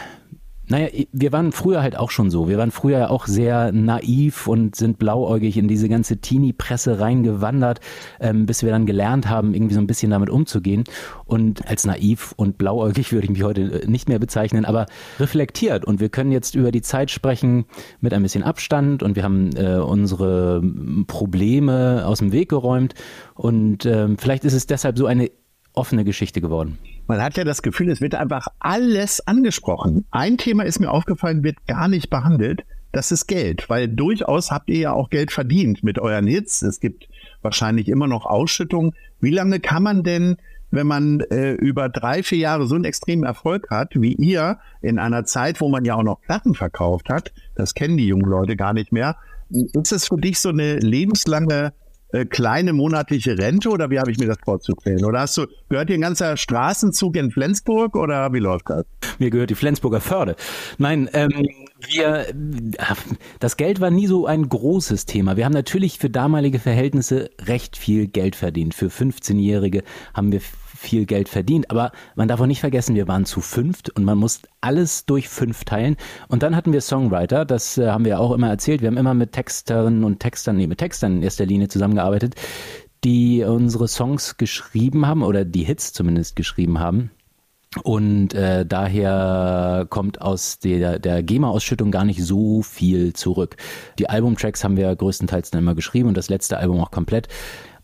naja, 0.68 0.88
wir 1.12 1.32
waren 1.32 1.52
früher 1.52 1.82
halt 1.82 1.96
auch 1.96 2.10
schon 2.10 2.30
so. 2.30 2.48
Wir 2.48 2.58
waren 2.58 2.72
früher 2.72 3.10
auch 3.10 3.26
sehr 3.26 3.70
naiv 3.70 4.48
und 4.48 4.74
sind 4.74 4.98
blauäugig 4.98 5.56
in 5.56 5.68
diese 5.68 5.88
ganze 5.88 6.16
Teenie-Presse 6.18 6.98
reingewandert, 6.98 7.80
ähm, 8.20 8.46
bis 8.46 8.62
wir 8.64 8.70
dann 8.70 8.84
gelernt 8.84 9.28
haben, 9.28 9.54
irgendwie 9.54 9.74
so 9.74 9.80
ein 9.80 9.86
bisschen 9.86 10.10
damit 10.10 10.28
umzugehen. 10.28 10.84
Und 11.24 11.68
als 11.68 11.84
naiv 11.84 12.32
und 12.36 12.58
blauäugig 12.58 13.12
würde 13.12 13.26
ich 13.26 13.30
mich 13.30 13.44
heute 13.44 13.82
äh, 13.82 13.86
nicht 13.86 14.08
mehr 14.08 14.18
bezeichnen, 14.18 14.64
aber 14.64 14.86
reflektiert. 15.20 15.84
Und 15.84 16.00
wir 16.00 16.08
können 16.08 16.32
jetzt 16.32 16.56
über 16.56 16.72
die 16.72 16.82
Zeit 16.82 17.10
sprechen 17.10 17.66
mit 18.00 18.12
ein 18.12 18.22
bisschen 18.22 18.42
Abstand 18.42 19.02
und 19.02 19.14
wir 19.14 19.22
haben 19.22 19.50
äh, 19.56 19.76
unsere 19.76 20.62
Probleme 21.06 22.04
aus 22.06 22.18
dem 22.18 22.32
Weg 22.32 22.48
geräumt. 22.48 22.94
Und 23.34 23.86
äh, 23.86 24.08
vielleicht 24.18 24.44
ist 24.44 24.54
es 24.54 24.66
deshalb 24.66 24.98
so 24.98 25.06
eine 25.06 25.30
offene 25.74 26.04
Geschichte 26.04 26.40
geworden. 26.40 26.78
Man 27.06 27.22
hat 27.22 27.36
ja 27.36 27.44
das 27.44 27.62
Gefühl, 27.62 27.88
es 27.90 28.00
wird 28.00 28.14
einfach 28.14 28.48
alles 28.58 29.26
angesprochen. 29.26 30.06
Ein 30.10 30.38
Thema 30.38 30.64
ist 30.64 30.80
mir 30.80 30.90
aufgefallen, 30.90 31.44
wird 31.44 31.66
gar 31.66 31.88
nicht 31.88 32.10
behandelt. 32.10 32.64
Das 32.92 33.12
ist 33.12 33.26
Geld, 33.26 33.68
weil 33.68 33.88
durchaus 33.88 34.50
habt 34.50 34.68
ihr 34.70 34.78
ja 34.78 34.92
auch 34.92 35.10
Geld 35.10 35.30
verdient 35.30 35.84
mit 35.84 35.98
euren 35.98 36.26
Hits. 36.26 36.62
Es 36.62 36.80
gibt 36.80 37.08
wahrscheinlich 37.42 37.88
immer 37.88 38.06
noch 38.06 38.26
Ausschüttungen. 38.26 38.92
Wie 39.20 39.30
lange 39.30 39.60
kann 39.60 39.82
man 39.82 40.02
denn, 40.02 40.36
wenn 40.70 40.86
man 40.86 41.20
äh, 41.20 41.52
über 41.52 41.88
drei, 41.88 42.22
vier 42.22 42.38
Jahre 42.38 42.66
so 42.66 42.74
einen 42.74 42.84
extremen 42.84 43.24
Erfolg 43.24 43.70
hat, 43.70 43.92
wie 43.94 44.14
ihr, 44.14 44.58
in 44.82 44.98
einer 44.98 45.24
Zeit, 45.24 45.60
wo 45.60 45.68
man 45.68 45.84
ja 45.84 45.94
auch 45.94 46.02
noch 46.02 46.20
Platten 46.22 46.54
verkauft 46.54 47.08
hat, 47.08 47.32
das 47.54 47.74
kennen 47.74 47.96
die 47.96 48.06
jungen 48.06 48.28
Leute 48.28 48.56
gar 48.56 48.72
nicht 48.72 48.92
mehr, 48.92 49.16
ist 49.50 49.92
es 49.92 50.08
für 50.08 50.16
dich 50.16 50.40
so 50.40 50.48
eine 50.48 50.78
lebenslange 50.78 51.72
äh, 52.16 52.24
kleine 52.24 52.72
monatliche 52.72 53.38
Rente 53.38 53.68
oder 53.68 53.90
wie 53.90 53.98
habe 53.98 54.10
ich 54.10 54.18
mir 54.18 54.26
das 54.26 54.38
vorzustellen? 54.44 55.04
Oder 55.04 55.20
hast 55.20 55.36
du, 55.36 55.46
gehört 55.68 55.88
dir 55.88 55.94
ein 55.94 56.00
ganzer 56.00 56.36
Straßenzug 56.36 57.16
in 57.16 57.30
Flensburg 57.30 57.96
oder 57.96 58.32
wie 58.32 58.38
läuft 58.38 58.70
das? 58.70 58.84
Mir 59.18 59.30
gehört 59.30 59.50
die 59.50 59.54
Flensburger 59.54 60.00
Förde. 60.00 60.36
Nein, 60.78 61.08
ähm, 61.12 61.48
wir, 61.88 62.26
das 63.38 63.56
Geld 63.56 63.80
war 63.80 63.90
nie 63.90 64.06
so 64.06 64.26
ein 64.26 64.48
großes 64.48 65.06
Thema. 65.06 65.36
Wir 65.36 65.44
haben 65.44 65.52
natürlich 65.52 65.98
für 65.98 66.10
damalige 66.10 66.58
Verhältnisse 66.58 67.30
recht 67.42 67.76
viel 67.76 68.06
Geld 68.06 68.34
verdient. 68.34 68.74
Für 68.74 68.86
15-Jährige 68.86 69.82
haben 70.14 70.32
wir 70.32 70.40
viel 70.76 71.06
Geld 71.06 71.28
verdient. 71.28 71.70
Aber 71.70 71.92
man 72.14 72.28
darf 72.28 72.40
auch 72.40 72.46
nicht 72.46 72.60
vergessen, 72.60 72.94
wir 72.94 73.08
waren 73.08 73.24
zu 73.24 73.40
fünft 73.40 73.90
und 73.90 74.04
man 74.04 74.18
muss 74.18 74.42
alles 74.60 75.06
durch 75.06 75.28
fünf 75.28 75.64
teilen. 75.64 75.96
Und 76.28 76.42
dann 76.42 76.54
hatten 76.54 76.72
wir 76.72 76.80
Songwriter, 76.80 77.44
das 77.44 77.78
äh, 77.78 77.88
haben 77.88 78.04
wir 78.04 78.20
auch 78.20 78.32
immer 78.32 78.48
erzählt. 78.48 78.80
Wir 78.80 78.88
haben 78.88 78.96
immer 78.96 79.14
mit 79.14 79.32
Texterinnen 79.32 80.04
und 80.04 80.20
Textern, 80.20 80.56
nee, 80.56 80.66
mit 80.66 80.78
Textern 80.78 81.16
in 81.16 81.22
erster 81.22 81.46
Linie 81.46 81.68
zusammengearbeitet, 81.68 82.34
die 83.04 83.42
unsere 83.42 83.88
Songs 83.88 84.36
geschrieben 84.36 85.06
haben 85.06 85.22
oder 85.22 85.44
die 85.44 85.64
Hits 85.64 85.92
zumindest 85.92 86.36
geschrieben 86.36 86.78
haben. 86.78 87.10
Und 87.82 88.32
äh, 88.32 88.64
daher 88.64 89.86
kommt 89.90 90.22
aus 90.22 90.58
der, 90.58 90.98
der 90.98 91.22
GEMA-Ausschüttung 91.22 91.90
gar 91.90 92.04
nicht 92.04 92.22
so 92.22 92.62
viel 92.62 93.12
zurück. 93.12 93.56
Die 93.98 94.08
Albumtracks 94.08 94.64
haben 94.64 94.76
wir 94.76 94.94
größtenteils 94.94 95.50
dann 95.50 95.62
immer 95.62 95.74
geschrieben 95.74 96.08
und 96.08 96.16
das 96.16 96.30
letzte 96.30 96.56
Album 96.58 96.80
auch 96.80 96.90
komplett. 96.90 97.28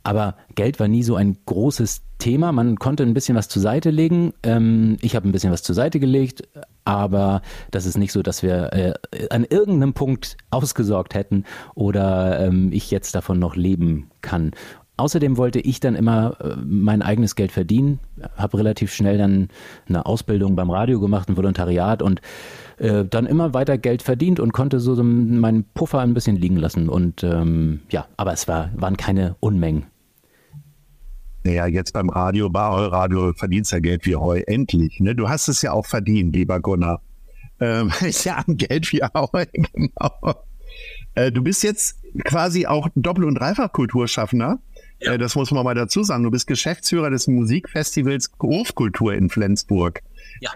Aber 0.03 0.37
Geld 0.55 0.81
war 0.81 0.89
nie 0.89 1.03
so 1.03 1.17
ein 1.17 1.37
großes 1.47 2.03
Thema. 2.19 2.53
Man 2.53 2.77
konnte 2.77 3.03
ein 3.03 3.15
bisschen 3.15 3.37
was 3.37 3.49
zur 3.49 3.63
Seite 3.63 3.91
legen. 3.91 4.33
Ähm, 4.43 4.97
ich 5.01 5.17
habe 5.17 5.29
ein 5.29 5.33
bisschen 5.33 5.53
was 5.53 5.63
zur 5.63 5.75
Seite 5.75 6.01
gelegt, 6.01 6.43
aber 6.85 7.43
das 7.71 7.87
ist 7.87 7.99
nicht 7.99 8.13
so, 8.13 8.23
dass 8.23 8.43
wir 8.43 8.73
äh, 8.73 8.95
an 9.31 9.45
irgendeinem 9.45 9.93
Punkt 9.93 10.37
ausgesorgt 10.51 11.15
hätten 11.15 11.45
oder 11.75 12.41
ähm, 12.41 12.71
ich 12.73 12.91
jetzt 12.91 13.15
davon 13.15 13.39
noch 13.39 13.57
leben 13.57 14.11
kann. 14.21 14.53
Außerdem 14.99 15.37
wollte 15.37 15.59
ich 15.59 15.81
dann 15.81 15.97
immer 15.97 16.37
äh, 16.41 16.57
mein 16.65 17.03
eigenes 17.03 17.35
Geld 17.35 17.51
verdienen, 17.51 17.99
habe 18.37 18.59
relativ 18.59 18.93
schnell 18.93 19.19
dann 19.19 19.49
eine 19.89 20.07
Ausbildung 20.07 20.55
beim 20.55 20.71
Radio 20.71 21.01
gemacht, 21.01 21.29
ein 21.29 21.37
Volontariat 21.37 22.03
und 22.03 22.21
äh, 22.77 23.05
dann 23.05 23.27
immer 23.27 23.55
weiter 23.55 23.79
Geld 23.79 24.03
verdient 24.03 24.39
und 24.39 24.53
konnte 24.53 24.81
so, 24.81 24.95
meinen 25.03 25.65
Puffer 25.75 26.01
ein 26.01 26.15
bisschen 26.15 26.37
liegen 26.37 26.57
lassen. 26.57 26.89
Und 26.89 27.25
ähm, 27.25 27.81
ja, 27.91 28.07
aber 28.17 28.33
es 28.33 28.47
war, 28.49 28.71
waren 28.77 28.97
keine 28.97 29.35
Unmengen. 29.41 29.87
Naja, 31.45 31.67
jetzt 31.67 31.93
beim 31.93 32.09
Radio, 32.09 32.49
bei 32.51 32.61
Radio 32.61 33.33
verdienst 33.35 33.73
ja 33.73 33.81
Geld 33.81 34.07
wie 34.07 34.17
Heu, 34.17 34.41
endlich. 34.47 35.01
Ne? 35.01 35.15
Du 35.15 35.29
hast 35.29 35.49
es 35.49 35.63
ja 35.63 35.73
auch 35.73 35.87
verdient, 35.87 36.35
lieber 36.35 36.61
Gunnar. 36.61 37.03
Ähm, 37.61 37.91
ja, 38.25 38.45
Geld 38.47 38.93
wie 38.93 39.03
Heu, 39.03 39.45
genau. 39.53 40.45
Äh, 41.15 41.33
du 41.33 41.43
bist 41.43 41.63
jetzt 41.63 41.99
quasi 42.25 42.67
auch 42.67 42.89
Doppel- 42.95 43.25
und 43.25 43.35
Dreifach-Kulturschaffender. 43.35 44.59
Ja. 45.01 45.13
Äh, 45.13 45.19
das 45.19 45.35
muss 45.35 45.51
man 45.51 45.65
mal 45.65 45.75
dazu 45.75 46.03
sagen. 46.03 46.23
Du 46.23 46.31
bist 46.31 46.47
Geschäftsführer 46.47 47.11
des 47.11 47.27
Musikfestivals 47.27 48.31
Hofkultur 48.41 49.15
in 49.15 49.29
Flensburg. 49.29 50.03
Ja. 50.41 50.51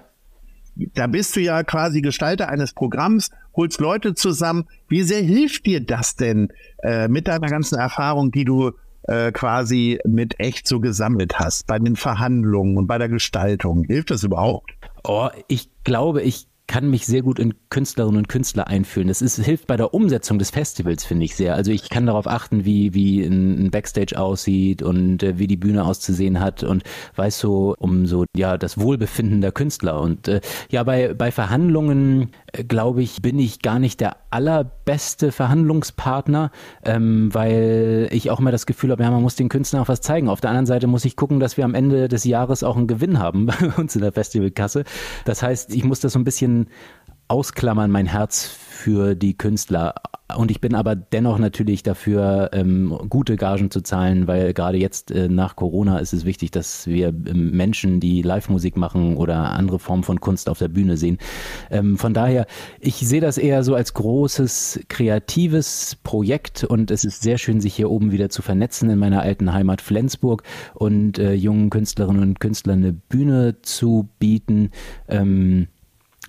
Da 0.94 1.06
bist 1.06 1.34
du 1.34 1.40
ja 1.40 1.62
quasi 1.64 2.02
Gestalter 2.02 2.50
eines 2.50 2.74
Programms, 2.74 3.30
holst 3.56 3.80
Leute 3.80 4.14
zusammen. 4.14 4.66
Wie 4.88 5.02
sehr 5.02 5.22
hilft 5.22 5.64
dir 5.64 5.80
das 5.80 6.16
denn 6.16 6.52
äh, 6.82 7.08
mit 7.08 7.28
deiner 7.28 7.48
ganzen 7.48 7.78
Erfahrung, 7.78 8.30
die 8.30 8.44
du 8.44 8.72
äh, 9.08 9.32
quasi 9.32 9.98
mit 10.04 10.38
echt 10.38 10.66
so 10.68 10.80
gesammelt 10.80 11.38
hast, 11.38 11.66
bei 11.66 11.78
den 11.78 11.96
Verhandlungen 11.96 12.76
und 12.76 12.86
bei 12.86 12.98
der 12.98 13.08
Gestaltung? 13.08 13.84
Hilft 13.84 14.10
das 14.10 14.24
überhaupt? 14.24 14.70
Oh, 15.04 15.28
ich 15.48 15.68
glaube, 15.84 16.22
ich 16.22 16.48
kann 16.66 16.90
mich 16.90 17.06
sehr 17.06 17.22
gut 17.22 17.38
in 17.38 17.54
Künstlerinnen 17.70 18.18
und 18.18 18.28
Künstler 18.28 18.66
einfühlen. 18.66 19.08
Das 19.08 19.22
ist, 19.22 19.36
hilft 19.36 19.66
bei 19.66 19.76
der 19.76 19.94
Umsetzung 19.94 20.38
des 20.38 20.50
Festivals, 20.50 21.04
finde 21.04 21.24
ich 21.24 21.36
sehr. 21.36 21.54
Also 21.54 21.70
ich 21.70 21.88
kann 21.88 22.06
darauf 22.06 22.26
achten, 22.26 22.64
wie, 22.64 22.92
wie 22.92 23.22
ein 23.22 23.70
Backstage 23.70 24.18
aussieht 24.18 24.82
und 24.82 25.22
äh, 25.22 25.38
wie 25.38 25.46
die 25.46 25.56
Bühne 25.56 25.84
auszusehen 25.84 26.40
hat 26.40 26.64
und 26.64 26.82
weiß 27.14 27.38
so 27.38 27.74
um 27.78 28.06
so, 28.06 28.24
ja, 28.36 28.58
das 28.58 28.78
Wohlbefinden 28.78 29.40
der 29.40 29.52
Künstler. 29.52 30.00
Und 30.00 30.26
äh, 30.28 30.40
ja, 30.70 30.82
bei, 30.82 31.14
bei 31.14 31.30
Verhandlungen, 31.30 32.30
äh, 32.52 32.64
glaube 32.64 33.02
ich, 33.02 33.22
bin 33.22 33.38
ich 33.38 33.62
gar 33.62 33.78
nicht 33.78 34.00
der 34.00 34.16
allerbeste 34.30 35.32
Verhandlungspartner, 35.32 36.50
ähm, 36.84 37.32
weil 37.32 38.08
ich 38.10 38.30
auch 38.30 38.40
mal 38.40 38.50
das 38.50 38.66
Gefühl 38.66 38.90
habe, 38.90 39.02
ja, 39.02 39.10
man 39.10 39.22
muss 39.22 39.36
den 39.36 39.48
Künstlern 39.48 39.82
auch 39.82 39.88
was 39.88 40.00
zeigen. 40.00 40.28
Auf 40.28 40.40
der 40.40 40.50
anderen 40.50 40.66
Seite 40.66 40.88
muss 40.88 41.04
ich 41.04 41.16
gucken, 41.16 41.38
dass 41.38 41.56
wir 41.56 41.64
am 41.64 41.74
Ende 41.74 42.08
des 42.08 42.24
Jahres 42.24 42.64
auch 42.64 42.76
einen 42.76 42.88
Gewinn 42.88 43.20
haben 43.20 43.46
bei 43.60 43.70
uns 43.76 43.94
in 43.94 44.02
der 44.02 44.12
Festivalkasse. 44.12 44.84
Das 45.24 45.42
heißt, 45.42 45.74
ich 45.74 45.84
muss 45.84 46.00
das 46.00 46.12
so 46.12 46.18
ein 46.18 46.24
bisschen 46.24 46.55
ausklammern, 47.28 47.90
mein 47.90 48.06
Herz 48.06 48.44
für 48.46 49.14
die 49.14 49.36
Künstler. 49.36 49.94
Und 50.36 50.50
ich 50.50 50.60
bin 50.60 50.74
aber 50.74 50.96
dennoch 50.96 51.38
natürlich 51.38 51.84
dafür, 51.84 52.50
ähm, 52.52 52.98
gute 53.08 53.36
Gagen 53.36 53.70
zu 53.70 53.80
zahlen, 53.80 54.26
weil 54.26 54.54
gerade 54.54 54.76
jetzt 54.76 55.12
äh, 55.12 55.28
nach 55.28 55.54
Corona 55.54 55.98
ist 55.98 56.12
es 56.12 56.24
wichtig, 56.24 56.50
dass 56.50 56.88
wir 56.88 57.08
ähm, 57.08 57.52
Menschen, 57.52 58.00
die 58.00 58.22
Live-Musik 58.22 58.76
machen 58.76 59.16
oder 59.16 59.52
andere 59.52 59.78
Formen 59.78 60.02
von 60.02 60.20
Kunst 60.20 60.48
auf 60.48 60.58
der 60.58 60.68
Bühne 60.68 60.96
sehen. 60.96 61.18
Ähm, 61.70 61.96
von 61.96 62.12
daher, 62.12 62.46
ich 62.80 62.96
sehe 62.96 63.20
das 63.20 63.38
eher 63.38 63.62
so 63.62 63.76
als 63.76 63.94
großes 63.94 64.80
kreatives 64.88 65.96
Projekt 66.02 66.64
und 66.64 66.90
es 66.90 67.04
ist 67.04 67.22
sehr 67.22 67.38
schön, 67.38 67.60
sich 67.60 67.76
hier 67.76 67.90
oben 67.90 68.10
wieder 68.10 68.28
zu 68.28 68.42
vernetzen 68.42 68.90
in 68.90 68.98
meiner 68.98 69.22
alten 69.22 69.52
Heimat 69.52 69.80
Flensburg 69.80 70.42
und 70.74 71.20
äh, 71.20 71.34
jungen 71.34 71.70
Künstlerinnen 71.70 72.22
und 72.22 72.40
Künstlern 72.40 72.82
eine 72.82 72.92
Bühne 72.92 73.62
zu 73.62 74.08
bieten. 74.18 74.70
Ähm, 75.06 75.68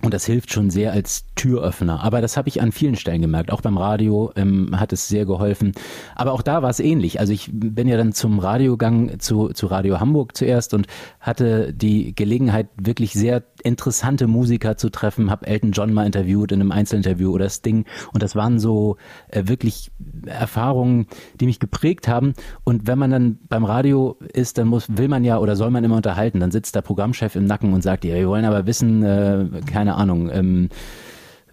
und 0.02 0.14
das 0.14 0.24
hilft 0.26 0.52
schon 0.52 0.70
sehr 0.70 0.92
als 0.92 1.24
Türöffner. 1.38 2.02
Aber 2.02 2.20
das 2.20 2.36
habe 2.36 2.48
ich 2.48 2.60
an 2.60 2.72
vielen 2.72 2.96
Stellen 2.96 3.22
gemerkt. 3.22 3.52
Auch 3.52 3.60
beim 3.60 3.78
Radio 3.78 4.32
ähm, 4.34 4.78
hat 4.78 4.92
es 4.92 5.06
sehr 5.06 5.24
geholfen. 5.24 5.72
Aber 6.16 6.32
auch 6.32 6.42
da 6.42 6.62
war 6.62 6.68
es 6.68 6.80
ähnlich. 6.80 7.20
Also 7.20 7.32
ich 7.32 7.48
bin 7.52 7.86
ja 7.86 7.96
dann 7.96 8.12
zum 8.12 8.40
Radiogang 8.40 9.20
zu, 9.20 9.50
zu 9.50 9.68
Radio 9.68 10.00
Hamburg 10.00 10.36
zuerst 10.36 10.74
und 10.74 10.88
hatte 11.20 11.72
die 11.72 12.12
Gelegenheit, 12.14 12.66
wirklich 12.76 13.12
sehr 13.12 13.44
interessante 13.62 14.26
Musiker 14.26 14.76
zu 14.76 14.90
treffen. 14.90 15.30
Habe 15.30 15.46
Elton 15.46 15.70
John 15.70 15.92
mal 15.92 16.06
interviewt 16.06 16.50
in 16.50 16.60
einem 16.60 16.72
Einzelinterview 16.72 17.30
oder 17.30 17.48
Sting. 17.48 17.84
Und 18.12 18.24
das 18.24 18.34
waren 18.34 18.58
so 18.58 18.96
äh, 19.28 19.44
wirklich 19.46 19.92
Erfahrungen, 20.26 21.06
die 21.40 21.46
mich 21.46 21.60
geprägt 21.60 22.08
haben. 22.08 22.34
Und 22.64 22.88
wenn 22.88 22.98
man 22.98 23.12
dann 23.12 23.38
beim 23.48 23.64
Radio 23.64 24.16
ist, 24.32 24.58
dann 24.58 24.66
muss, 24.66 24.86
will 24.88 25.06
man 25.06 25.22
ja 25.22 25.38
oder 25.38 25.54
soll 25.54 25.70
man 25.70 25.84
immer 25.84 25.96
unterhalten. 25.96 26.40
Dann 26.40 26.50
sitzt 26.50 26.74
der 26.74 26.82
Programmchef 26.82 27.36
im 27.36 27.44
Nacken 27.44 27.72
und 27.74 27.82
sagt, 27.82 28.04
ja, 28.04 28.16
wir 28.16 28.28
wollen 28.28 28.44
aber 28.44 28.66
wissen, 28.66 29.04
äh, 29.04 29.46
keine 29.66 29.94
Ahnung, 29.94 30.30
ähm, 30.32 30.68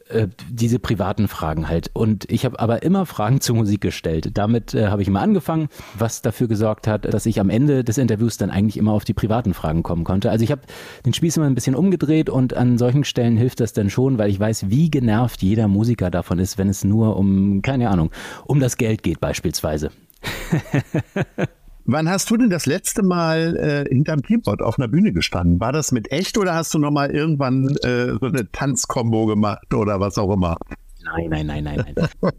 äh, 0.08 0.28
diese 0.52 0.78
privaten 0.78 1.28
Fragen 1.28 1.68
halt. 1.68 1.90
Und 1.94 2.30
ich 2.32 2.46
habe 2.46 2.60
aber 2.60 2.84
immer 2.84 3.08
Fragen 3.08 3.42
zur 3.42 3.56
Musik 3.56 3.82
gestellt. 3.82 4.30
Damit 4.36 4.76
äh, 4.76 4.88
habe 4.88 5.02
ich 5.02 5.10
mal 5.10 5.22
angefangen, 5.22 5.68
was 5.98 6.22
dafür 6.22 6.48
gesorgt 6.48 6.86
hat, 6.88 7.12
dass 7.12 7.26
ich 7.26 7.40
am 7.40 7.50
Ende 7.50 7.84
des 7.84 7.98
Interviews 7.98 8.38
dann 8.38 8.52
eigentlich 8.52 8.78
immer 8.78 8.92
auf 8.92 9.04
die 9.04 9.16
privaten 9.16 9.56
Fragen 9.56 9.82
kommen 9.82 10.04
konnte. 10.04 10.30
Also 10.30 10.44
ich 10.44 10.52
habe 10.52 10.62
den 11.06 11.14
Spieß 11.14 11.38
immer 11.38 11.48
ein 11.48 11.56
bisschen 11.56 11.74
umgedreht 11.74 12.30
und 12.30 12.54
an 12.54 12.78
solchen 12.78 13.04
Stellen 13.04 13.36
hilft 13.36 13.60
das 13.60 13.74
dann 13.74 13.90
schon, 13.90 14.20
weil 14.20 14.30
ich 14.30 14.40
weiß, 14.40 14.70
wie 14.70 14.92
genervt 14.92 15.42
jeder 15.42 15.68
Musiker 15.68 16.12
davon 16.12 16.38
ist, 16.38 16.60
wenn 16.60 16.70
es 16.70 16.84
nur 16.84 17.18
um, 17.18 17.64
keine 17.64 17.90
Ahnung, 17.90 18.12
um 18.46 18.60
das 18.60 18.78
Geld 18.78 19.02
geht 19.02 19.20
beispielsweise. 19.20 19.90
Wann 21.86 22.10
hast 22.10 22.30
du 22.32 22.38
denn 22.38 22.50
das 22.50 22.66
letzte 22.66 23.04
Mal 23.04 23.56
äh, 23.58 23.86
hinterm 23.88 24.24
Keyboard 24.24 24.64
auf 24.64 24.80
einer 24.80 24.88
Bühne 24.88 25.14
gestanden? 25.14 25.60
War 25.60 25.72
das 25.72 25.92
mit 25.92 26.12
echt 26.12 26.36
oder 26.38 26.56
hast 26.56 26.74
du 26.74 26.80
nochmal 26.80 27.12
irgendwann 27.12 27.68
äh, 27.84 28.14
so 28.20 28.26
eine 28.26 28.52
Tanzkombo 28.52 29.28
gemacht 29.28 29.72
oder 29.74 30.00
was 30.00 30.18
auch 30.18 30.34
immer? 30.34 30.58
Nein, 31.04 31.30
nein, 31.30 31.46
nein, 31.46 31.64
nein, 31.64 31.86
nein. 31.96 32.10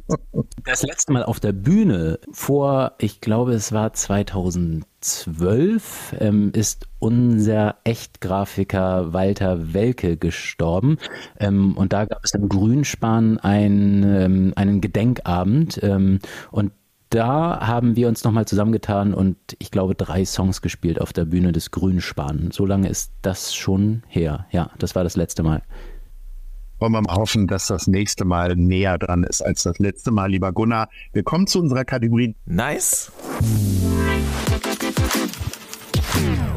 Das 0.65 0.83
letzte 0.83 1.13
Mal 1.13 1.23
auf 1.23 1.39
der 1.39 1.53
Bühne 1.53 2.19
vor, 2.33 2.95
ich 2.99 3.21
glaube, 3.21 3.53
es 3.53 3.71
war 3.71 3.93
2012, 3.93 6.17
ähm, 6.19 6.51
ist 6.53 6.89
unser 6.99 7.77
Echtgrafiker 7.85 9.13
Walter 9.13 9.73
Welke 9.73 10.17
gestorben. 10.17 10.99
Ähm, 11.39 11.77
und 11.77 11.93
da 11.93 12.07
gab 12.07 12.25
es 12.25 12.35
im 12.35 12.49
Grünspan 12.49 13.39
ein, 13.39 14.03
ähm, 14.03 14.53
einen 14.57 14.81
Gedenkabend. 14.81 15.79
Ähm, 15.85 16.19
und 16.51 16.73
da 17.17 17.67
haben 17.67 17.97
wir 17.97 18.09
uns 18.09 18.25
nochmal 18.25 18.45
zusammengetan 18.45 19.15
und 19.15 19.39
ich 19.59 19.71
glaube 19.71 19.95
drei 19.95 20.27
Songs 20.27 20.61
gespielt 20.61 21.01
auf 21.01 21.15
der 21.15 21.25
Bühne 21.25 21.51
des 21.51 21.71
Grünspan. 21.71 22.51
So 22.53 22.67
lange 22.67 22.91
ist 22.91 23.11
das 23.23 23.55
schon 23.55 24.03
her. 24.07 24.45
Ja, 24.51 24.71
das 24.79 24.95
war 24.95 25.03
das 25.03 25.17
letzte 25.17 25.43
Mal. 25.43 25.63
Wollen 26.79 26.93
wir 26.93 27.01
mal 27.01 27.15
hoffen, 27.15 27.47
dass 27.47 27.69
das 27.69 27.87
nächste 27.87 28.27
Mal 28.27 28.55
näher 28.55 28.99
dran 28.99 29.25
ist 29.25 29.41
als 29.41 29.63
das 29.63 29.79
letzte 29.79 30.11
Mal, 30.11 30.31
lieber 30.31 30.53
Gunnar. 30.53 30.91
Wir 31.15 31.23
kommen 31.23 31.47
zu 31.47 31.59
unserer 31.59 31.87
Kategorie. 31.87 32.37
Nice. 32.45 33.11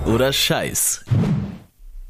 Oder 0.05 0.33
Scheiß. 0.33 1.05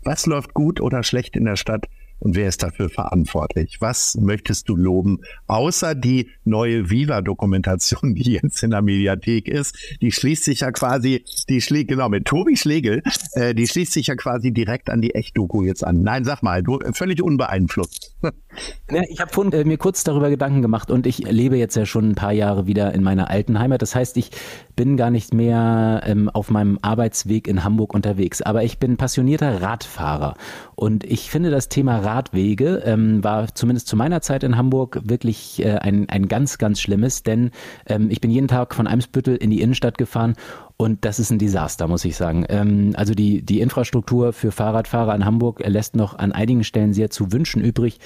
Was 0.04 0.26
läuft 0.26 0.56
gut 0.56 0.82
oder 0.82 1.04
schlecht 1.04 1.36
in 1.36 1.46
der 1.46 1.56
Stadt? 1.56 1.86
Und 2.20 2.36
wer 2.36 2.48
ist 2.48 2.64
dafür 2.64 2.90
verantwortlich? 2.90 3.78
Was 3.80 4.16
möchtest 4.16 4.70
du 4.70 4.76
loben? 4.76 5.22
Außer 5.48 5.96
die 5.96 6.30
neue 6.44 6.90
Viva-Dokumentation, 6.90 8.16
die 8.16 8.34
jetzt 8.34 8.64
in 8.64 8.72
der 8.72 8.82
Mediathek 8.82 9.48
ist, 9.48 9.76
die 10.02 10.12
schließt 10.12 10.44
sich 10.44 10.62
ja 10.62 10.72
quasi, 10.72 11.24
die 11.48 11.62
schließt, 11.62 11.88
genau, 11.88 12.10
mit 12.10 12.26
Tobi 12.26 12.58
Schlegel, 12.58 13.04
äh, 13.34 13.56
die 13.56 13.68
schließt 13.68 13.94
sich 13.94 14.08
ja 14.08 14.16
quasi 14.16 14.52
direkt 14.52 14.90
an 14.90 15.02
die 15.02 15.16
Echt-Doku 15.16 15.64
jetzt 15.64 15.84
an. 15.84 16.02
Nein, 16.02 16.26
sag 16.26 16.44
mal, 16.44 16.62
du 16.62 16.80
völlig 16.94 17.22
unbeeinflusst. 17.22 18.16
Ja, 18.92 19.04
ich 19.08 19.20
habe 19.22 19.58
äh, 19.58 19.64
mir 19.64 19.78
kurz 19.78 20.04
darüber 20.04 20.30
Gedanken 20.30 20.62
gemacht 20.62 20.90
und 20.90 21.06
ich 21.06 21.20
lebe 21.20 21.58
jetzt 21.58 21.76
ja 21.76 21.86
schon 21.86 22.10
ein 22.10 22.16
paar 22.16 22.32
Jahre 22.32 22.66
wieder 22.66 22.94
in 22.94 23.04
meiner 23.04 23.30
alten 23.30 23.60
Heimat. 23.60 23.82
Das 23.82 23.96
heißt, 23.96 24.18
ich 24.18 24.32
bin 24.76 24.98
gar 24.98 25.12
nicht 25.12 25.34
mehr 25.34 26.02
ähm, 26.06 26.30
auf 26.30 26.50
meinem 26.50 26.80
Arbeitsweg 26.82 27.48
in 27.48 27.64
Hamburg 27.64 27.94
unterwegs, 27.94 28.42
aber 28.42 28.64
ich 28.64 28.80
bin 28.80 28.98
passionierter 28.98 29.62
Radfahrer. 29.62 30.36
Und 30.76 31.04
ich 31.04 31.30
finde 31.30 31.52
das 31.52 31.70
Thema 31.70 31.98
Radwege 31.98 32.82
ähm, 32.86 33.24
war 33.24 33.54
zumindest 33.54 33.88
zu 33.88 33.96
meiner 33.96 34.22
Zeit 34.22 34.44
in 34.44 34.58
Hamburg 34.58 35.02
wirklich 35.04 35.64
äh, 35.64 35.76
ein, 35.78 36.10
ein 36.10 36.28
ganz, 36.28 36.58
ganz 36.58 36.82
schlimmes, 36.82 37.24
denn 37.24 37.52
ähm, 37.86 38.10
ich 38.10 38.22
bin 38.22 38.32
jeden 38.32 38.48
Tag 38.48 38.74
von 38.74 38.88
Eimsbüttel 38.88 39.36
in 39.36 39.52
die 39.52 39.62
Innenstadt 39.62 39.98
gefahren 39.98 40.36
und 40.82 41.04
das 41.04 41.20
ist 41.20 41.30
ein 41.30 41.40
Desaster, 41.40 41.90
muss 41.90 42.06
ich 42.06 42.16
sagen. 42.16 42.46
Ähm, 42.48 42.94
also 42.96 43.14
die, 43.14 43.42
die 43.42 43.60
Infrastruktur 43.60 44.32
für 44.32 44.54
Fahrradfahrer 44.54 45.14
in 45.14 45.26
Hamburg 45.26 45.62
lässt 45.66 45.94
noch 45.94 46.18
an 46.18 46.32
einigen 46.32 46.64
Stellen 46.64 46.94
sehr 46.94 47.10
zu 47.10 47.34
wünschen 47.34 47.62
übrig. 47.62 48.00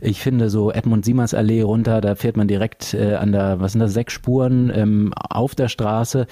Ich 0.00 0.20
finde 0.20 0.50
so 0.50 0.72
Edmund 0.72 1.04
Siemers 1.04 1.34
Allee 1.34 1.62
runter, 1.62 2.00
da 2.00 2.16
fährt 2.16 2.36
man 2.36 2.48
direkt 2.48 2.94
äh, 2.94 3.14
an 3.14 3.30
der, 3.30 3.60
was 3.60 3.72
sind 3.72 3.78
das, 3.78 3.92
sechs 3.92 4.12
Spuren 4.12 4.72
ähm, 4.74 5.14
auf 5.14 5.54
der 5.54 5.68
Straße. 5.68 6.26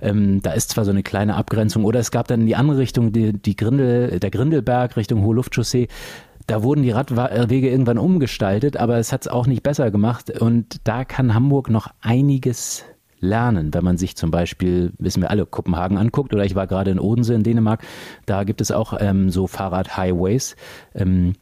Ähm, 0.00 0.40
da 0.40 0.52
ist 0.52 0.70
zwar 0.70 0.84
so 0.84 0.92
eine 0.92 1.02
kleine 1.02 1.34
Abgrenzung, 1.34 1.84
oder 1.84 1.98
es 1.98 2.12
gab 2.12 2.28
dann 2.28 2.46
die 2.46 2.54
andere 2.54 2.78
Richtung, 2.78 3.10
die, 3.12 3.32
die 3.32 3.56
Grindel, 3.56 4.20
der 4.20 4.30
Grindelberg 4.30 4.96
Richtung 4.96 5.24
Hohe 5.24 5.34
Luftchaussee. 5.34 5.88
Da 6.46 6.62
wurden 6.62 6.82
die 6.82 6.90
Radwege 6.90 7.68
irgendwann 7.68 7.98
umgestaltet, 7.98 8.76
aber 8.76 8.98
es 8.98 9.12
hat 9.12 9.22
es 9.22 9.28
auch 9.28 9.48
nicht 9.48 9.64
besser 9.64 9.90
gemacht. 9.90 10.30
Und 10.40 10.80
da 10.84 11.04
kann 11.04 11.34
Hamburg 11.34 11.70
noch 11.70 11.88
einiges 12.00 12.84
lernen, 13.20 13.72
wenn 13.72 13.84
man 13.84 13.96
sich 13.96 14.16
zum 14.16 14.30
Beispiel, 14.30 14.92
wissen 14.98 15.22
wir 15.22 15.30
alle, 15.30 15.46
Kopenhagen 15.46 15.98
anguckt 15.98 16.34
oder 16.34 16.44
ich 16.44 16.54
war 16.54 16.66
gerade 16.66 16.90
in 16.90 16.98
Odense 16.98 17.34
in 17.34 17.42
Dänemark, 17.42 17.82
da 18.26 18.44
gibt 18.44 18.60
es 18.60 18.70
auch 18.70 18.94
ähm, 18.98 19.30
so 19.30 19.46
Fahrrad-Highways. 19.46 20.56
Ähm, 20.94 21.34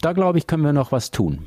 da 0.00 0.12
glaube 0.12 0.38
ich, 0.38 0.46
können 0.46 0.62
wir 0.62 0.72
noch 0.72 0.92
was 0.92 1.10
tun. 1.10 1.40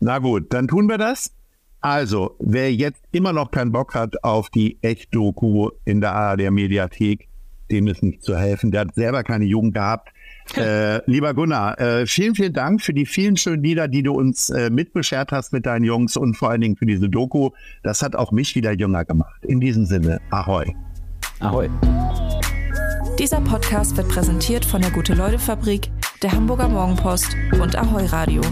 Na 0.00 0.18
gut, 0.18 0.52
dann 0.52 0.68
tun 0.68 0.88
wir 0.88 0.98
das. 0.98 1.32
Also, 1.80 2.34
wer 2.40 2.74
jetzt 2.74 3.02
immer 3.12 3.32
noch 3.32 3.50
keinen 3.50 3.70
Bock 3.70 3.94
hat 3.94 4.24
auf 4.24 4.50
die 4.50 4.78
Echt-Doku 4.82 5.70
in 5.84 6.00
der 6.00 6.12
ARD 6.12 6.50
Mediathek, 6.50 7.28
dem 7.70 7.86
ist 7.86 8.02
nicht 8.02 8.22
zu 8.22 8.36
helfen. 8.36 8.72
Der 8.72 8.80
hat 8.82 8.94
selber 8.94 9.22
keine 9.22 9.44
Jugend 9.44 9.74
gehabt. 9.74 10.12
Äh, 10.56 11.00
lieber 11.10 11.34
Gunnar, 11.34 11.78
äh, 11.80 12.06
vielen, 12.06 12.34
vielen 12.34 12.52
Dank 12.52 12.80
für 12.80 12.94
die 12.94 13.06
vielen 13.06 13.36
schönen 13.36 13.62
Lieder, 13.62 13.88
die 13.88 14.02
du 14.02 14.12
uns 14.12 14.50
äh, 14.50 14.70
mitbeschert 14.70 15.32
hast 15.32 15.52
mit 15.52 15.66
deinen 15.66 15.84
Jungs 15.84 16.16
und 16.16 16.34
vor 16.36 16.50
allen 16.50 16.60
Dingen 16.60 16.76
für 16.76 16.86
diese 16.86 17.08
Doku. 17.08 17.50
Das 17.82 18.02
hat 18.02 18.16
auch 18.16 18.32
mich 18.32 18.54
wieder 18.54 18.72
jünger 18.72 19.04
gemacht. 19.04 19.44
In 19.44 19.60
diesem 19.60 19.84
Sinne, 19.84 20.20
ahoi. 20.30 20.74
Ahoi. 21.40 21.68
Dieser 23.18 23.40
Podcast 23.40 23.96
wird 23.96 24.08
präsentiert 24.08 24.64
von 24.64 24.80
der 24.80 24.90
Gute-Leute-Fabrik, 24.92 25.90
der 26.22 26.32
Hamburger 26.32 26.68
Morgenpost 26.68 27.36
und 27.60 27.76
Ahoi 27.76 28.06
Radio. 28.06 28.42